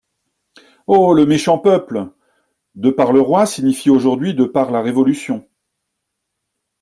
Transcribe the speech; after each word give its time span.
Oh! 0.87 1.13
le 1.13 1.27
méchant 1.27 1.59
peuple! 1.59 2.09
De 2.73 2.89
par 2.89 3.13
le 3.13 3.21
Roi 3.21 3.45
signifie 3.45 3.91
aujourd'hui 3.91 4.33
de 4.33 4.45
par 4.45 4.71
la 4.71 4.81
Révolution. 4.81 5.47